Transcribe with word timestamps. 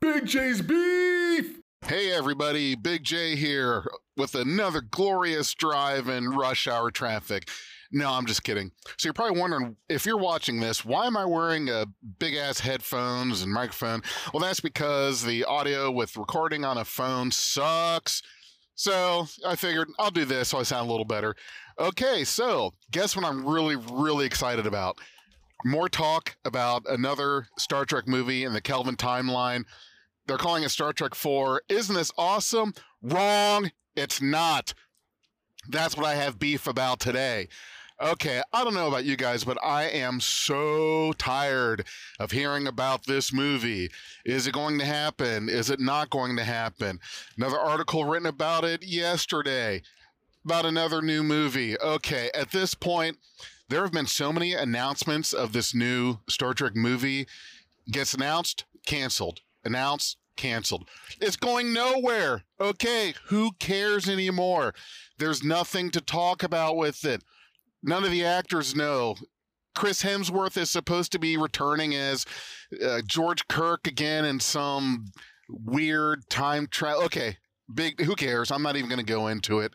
Big 0.00 0.24
J's 0.24 0.62
beef. 0.62 1.60
Hey 1.84 2.10
everybody, 2.10 2.74
Big 2.74 3.04
J 3.04 3.36
here 3.36 3.84
with 4.16 4.34
another 4.34 4.80
glorious 4.80 5.52
drive 5.52 6.08
in 6.08 6.30
rush 6.30 6.66
hour 6.66 6.90
traffic. 6.90 7.50
No, 7.92 8.10
I'm 8.10 8.24
just 8.24 8.42
kidding. 8.42 8.70
So 8.96 9.08
you're 9.08 9.12
probably 9.12 9.38
wondering 9.38 9.76
if 9.90 10.06
you're 10.06 10.16
watching 10.16 10.58
this, 10.58 10.86
why 10.86 11.06
am 11.06 11.18
I 11.18 11.26
wearing 11.26 11.68
a 11.68 11.84
big 12.18 12.34
ass 12.34 12.60
headphones 12.60 13.42
and 13.42 13.52
microphone? 13.52 14.00
Well, 14.32 14.40
that's 14.40 14.60
because 14.60 15.22
the 15.22 15.44
audio 15.44 15.90
with 15.90 16.16
recording 16.16 16.64
on 16.64 16.78
a 16.78 16.84
phone 16.86 17.30
sucks. 17.30 18.22
So 18.76 19.26
I 19.46 19.54
figured 19.54 19.88
I'll 19.98 20.10
do 20.10 20.24
this 20.24 20.48
so 20.48 20.60
I 20.60 20.62
sound 20.62 20.88
a 20.88 20.90
little 20.90 21.04
better. 21.04 21.34
Okay, 21.78 22.24
so 22.24 22.72
guess 22.90 23.14
what 23.14 23.26
I'm 23.26 23.44
really, 23.44 23.76
really 23.92 24.24
excited 24.24 24.66
about? 24.66 24.96
More 25.66 25.90
talk 25.90 26.36
about 26.46 26.84
another 26.88 27.48
Star 27.58 27.84
Trek 27.84 28.08
movie 28.08 28.44
in 28.44 28.54
the 28.54 28.62
Kelvin 28.62 28.96
timeline. 28.96 29.64
They're 30.30 30.38
calling 30.38 30.62
it 30.62 30.68
Star 30.68 30.92
Trek 30.92 31.16
4. 31.16 31.62
Isn't 31.68 31.96
this 31.96 32.12
awesome? 32.16 32.72
Wrong. 33.02 33.72
It's 33.96 34.22
not. 34.22 34.74
That's 35.68 35.96
what 35.96 36.06
I 36.06 36.14
have 36.14 36.38
beef 36.38 36.68
about 36.68 37.00
today. 37.00 37.48
Okay, 38.00 38.40
I 38.52 38.62
don't 38.62 38.74
know 38.74 38.86
about 38.86 39.04
you 39.04 39.16
guys, 39.16 39.42
but 39.42 39.58
I 39.60 39.86
am 39.88 40.20
so 40.20 41.12
tired 41.14 41.84
of 42.20 42.30
hearing 42.30 42.68
about 42.68 43.06
this 43.06 43.32
movie. 43.32 43.90
Is 44.24 44.46
it 44.46 44.54
going 44.54 44.78
to 44.78 44.84
happen? 44.84 45.48
Is 45.48 45.68
it 45.68 45.80
not 45.80 46.10
going 46.10 46.36
to 46.36 46.44
happen? 46.44 47.00
Another 47.36 47.58
article 47.58 48.04
written 48.04 48.28
about 48.28 48.62
it 48.62 48.84
yesterday 48.84 49.82
about 50.44 50.64
another 50.64 51.02
new 51.02 51.24
movie. 51.24 51.76
Okay, 51.80 52.30
at 52.34 52.52
this 52.52 52.76
point, 52.76 53.16
there 53.68 53.82
have 53.82 53.90
been 53.90 54.06
so 54.06 54.32
many 54.32 54.54
announcements 54.54 55.32
of 55.32 55.52
this 55.52 55.74
new 55.74 56.18
Star 56.28 56.54
Trek 56.54 56.76
movie. 56.76 57.26
Gets 57.90 58.14
announced, 58.14 58.64
canceled. 58.86 59.40
Announced, 59.64 60.16
canceled. 60.40 60.88
It's 61.20 61.36
going 61.36 61.74
nowhere. 61.74 62.44
Okay, 62.58 63.14
who 63.26 63.50
cares 63.60 64.08
anymore? 64.08 64.74
There's 65.18 65.44
nothing 65.44 65.90
to 65.90 66.00
talk 66.00 66.42
about 66.42 66.76
with 66.76 67.04
it. 67.04 67.22
None 67.82 68.04
of 68.04 68.10
the 68.10 68.24
actors 68.24 68.74
know. 68.74 69.16
Chris 69.74 70.02
Hemsworth 70.02 70.56
is 70.56 70.70
supposed 70.70 71.12
to 71.12 71.18
be 71.18 71.36
returning 71.36 71.94
as 71.94 72.24
uh, 72.82 73.02
George 73.06 73.46
Kirk 73.48 73.86
again 73.86 74.24
in 74.24 74.40
some 74.40 75.06
weird 75.48 76.28
time 76.30 76.66
travel. 76.70 77.02
Okay, 77.04 77.36
big. 77.72 78.00
Who 78.00 78.16
cares? 78.16 78.50
I'm 78.50 78.62
not 78.62 78.76
even 78.76 78.88
going 78.88 79.04
to 79.04 79.12
go 79.12 79.28
into 79.28 79.60
it. 79.60 79.72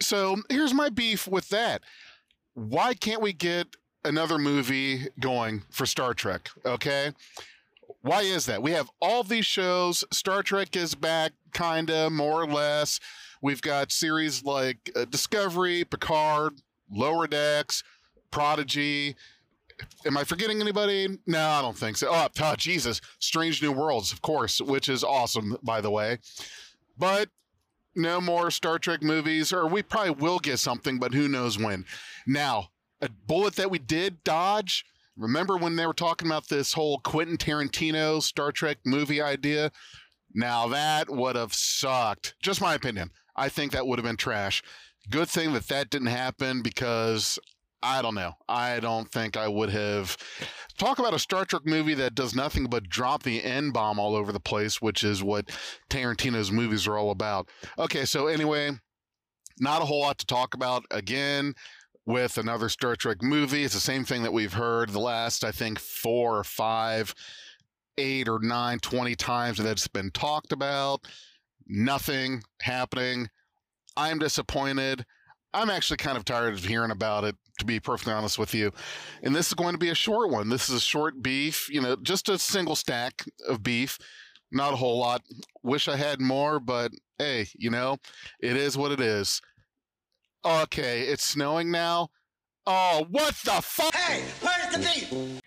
So 0.00 0.36
here's 0.48 0.74
my 0.74 0.88
beef 0.88 1.26
with 1.26 1.48
that. 1.48 1.82
Why 2.54 2.94
can't 2.94 3.22
we 3.22 3.32
get 3.32 3.66
another 4.04 4.38
movie 4.38 5.08
going 5.18 5.64
for 5.70 5.84
Star 5.84 6.14
Trek? 6.14 6.48
Okay. 6.64 7.12
Why 8.06 8.22
is 8.22 8.46
that? 8.46 8.62
We 8.62 8.70
have 8.70 8.88
all 9.02 9.24
these 9.24 9.46
shows. 9.46 10.04
Star 10.12 10.40
Trek 10.44 10.76
is 10.76 10.94
back, 10.94 11.32
kinda, 11.52 12.08
more 12.08 12.40
or 12.42 12.46
less. 12.46 13.00
We've 13.42 13.60
got 13.60 13.90
series 13.90 14.44
like 14.44 14.92
uh, 14.94 15.06
Discovery, 15.06 15.82
Picard, 15.82 16.60
Lower 16.88 17.26
Decks, 17.26 17.82
Prodigy. 18.30 19.16
Am 20.06 20.16
I 20.16 20.22
forgetting 20.22 20.60
anybody? 20.60 21.18
No, 21.26 21.48
I 21.48 21.60
don't 21.60 21.76
think 21.76 21.96
so. 21.96 22.06
Oh, 22.08 22.28
oh, 22.40 22.54
Jesus. 22.54 23.00
Strange 23.18 23.60
New 23.60 23.72
Worlds, 23.72 24.12
of 24.12 24.22
course, 24.22 24.60
which 24.60 24.88
is 24.88 25.02
awesome, 25.02 25.56
by 25.64 25.80
the 25.80 25.90
way. 25.90 26.18
But 26.96 27.30
no 27.96 28.20
more 28.20 28.52
Star 28.52 28.78
Trek 28.78 29.02
movies, 29.02 29.52
or 29.52 29.66
we 29.66 29.82
probably 29.82 30.12
will 30.12 30.38
get 30.38 30.60
something, 30.60 31.00
but 31.00 31.12
who 31.12 31.26
knows 31.26 31.58
when. 31.58 31.84
Now, 32.24 32.68
a 33.00 33.08
bullet 33.08 33.56
that 33.56 33.72
we 33.72 33.80
did 33.80 34.22
dodge. 34.22 34.84
Remember 35.16 35.56
when 35.56 35.76
they 35.76 35.86
were 35.86 35.94
talking 35.94 36.28
about 36.28 36.48
this 36.48 36.74
whole 36.74 36.98
Quentin 36.98 37.38
Tarantino 37.38 38.22
Star 38.22 38.52
Trek 38.52 38.78
movie 38.84 39.22
idea? 39.22 39.70
Now 40.34 40.68
that 40.68 41.08
would 41.08 41.36
have 41.36 41.54
sucked. 41.54 42.34
Just 42.42 42.60
my 42.60 42.74
opinion. 42.74 43.10
I 43.34 43.48
think 43.48 43.72
that 43.72 43.86
would 43.86 43.98
have 43.98 44.04
been 44.04 44.16
trash. 44.16 44.62
Good 45.08 45.28
thing 45.28 45.52
that 45.54 45.68
that 45.68 45.88
didn't 45.88 46.08
happen 46.08 46.62
because 46.62 47.38
I 47.82 48.02
don't 48.02 48.14
know. 48.14 48.34
I 48.48 48.80
don't 48.80 49.10
think 49.10 49.36
I 49.36 49.48
would 49.48 49.70
have. 49.70 50.16
Talk 50.76 50.98
about 50.98 51.14
a 51.14 51.18
Star 51.18 51.44
Trek 51.44 51.62
movie 51.64 51.94
that 51.94 52.14
does 52.14 52.34
nothing 52.34 52.66
but 52.66 52.88
drop 52.88 53.22
the 53.22 53.42
N 53.42 53.70
bomb 53.70 53.98
all 53.98 54.16
over 54.16 54.32
the 54.32 54.40
place, 54.40 54.82
which 54.82 55.04
is 55.04 55.22
what 55.22 55.50
Tarantino's 55.88 56.50
movies 56.50 56.86
are 56.86 56.98
all 56.98 57.10
about. 57.10 57.48
Okay, 57.78 58.04
so 58.04 58.26
anyway, 58.26 58.72
not 59.60 59.82
a 59.82 59.84
whole 59.84 60.00
lot 60.00 60.18
to 60.18 60.26
talk 60.26 60.54
about. 60.54 60.84
Again, 60.90 61.54
with 62.06 62.38
another 62.38 62.68
Star 62.68 62.94
Trek 62.96 63.20
movie, 63.20 63.64
it's 63.64 63.74
the 63.74 63.80
same 63.80 64.04
thing 64.04 64.22
that 64.22 64.32
we've 64.32 64.52
heard 64.52 64.90
the 64.90 65.00
last, 65.00 65.44
I 65.44 65.50
think, 65.50 65.78
four 65.80 66.38
or 66.38 66.44
five, 66.44 67.14
eight 67.98 68.28
or 68.28 68.38
nine, 68.40 68.78
twenty 68.78 69.16
times 69.16 69.58
that 69.58 69.68
it's 69.68 69.88
been 69.88 70.12
talked 70.12 70.52
about. 70.52 71.00
Nothing 71.66 72.42
happening. 72.62 73.28
I'm 73.96 74.20
disappointed. 74.20 75.04
I'm 75.52 75.70
actually 75.70 75.96
kind 75.96 76.16
of 76.16 76.24
tired 76.24 76.54
of 76.54 76.64
hearing 76.64 76.90
about 76.90 77.24
it, 77.24 77.34
to 77.58 77.64
be 77.64 77.80
perfectly 77.80 78.12
honest 78.12 78.38
with 78.38 78.54
you. 78.54 78.72
And 79.22 79.34
this 79.34 79.48
is 79.48 79.54
going 79.54 79.72
to 79.72 79.78
be 79.78 79.88
a 79.88 79.94
short 79.94 80.30
one. 80.30 80.48
This 80.48 80.68
is 80.68 80.76
a 80.76 80.80
short 80.80 81.22
beef, 81.22 81.68
you 81.70 81.80
know, 81.80 81.96
just 81.96 82.28
a 82.28 82.38
single 82.38 82.76
stack 82.76 83.24
of 83.48 83.62
beef. 83.62 83.98
Not 84.52 84.74
a 84.74 84.76
whole 84.76 84.98
lot. 84.98 85.22
Wish 85.62 85.88
I 85.88 85.96
had 85.96 86.20
more, 86.20 86.60
but 86.60 86.92
hey, 87.18 87.48
you 87.56 87.70
know, 87.70 87.96
it 88.40 88.56
is 88.56 88.76
what 88.76 88.92
it 88.92 89.00
is. 89.00 89.40
Okay, 90.46 91.00
it's 91.00 91.24
snowing 91.24 91.72
now. 91.72 92.10
Oh, 92.66 93.04
what 93.10 93.34
the 93.44 93.60
fuck? 93.60 93.92
Hey, 93.96 94.22
where's 94.40 94.72
the 94.72 94.78
beef? 94.78 95.42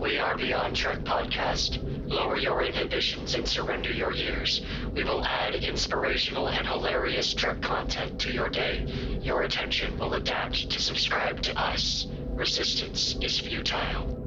We 0.00 0.16
are 0.16 0.34
Beyond 0.34 0.74
Trek 0.74 1.00
Podcast. 1.00 1.78
Lower 2.08 2.38
your 2.38 2.62
inhibitions 2.62 3.34
and 3.34 3.46
surrender 3.46 3.92
your 3.92 4.14
years. 4.14 4.64
We 4.94 5.04
will 5.04 5.22
add 5.22 5.56
inspirational 5.56 6.48
and 6.48 6.66
hilarious 6.66 7.34
Trek 7.34 7.60
content 7.60 8.18
to 8.20 8.32
your 8.32 8.48
day. 8.48 8.86
Your 9.20 9.42
attention 9.42 9.98
will 9.98 10.14
adapt 10.14 10.70
to 10.70 10.80
subscribe 10.80 11.42
to 11.42 11.60
us. 11.60 12.06
Resistance 12.30 13.16
is 13.20 13.40
futile. 13.40 14.21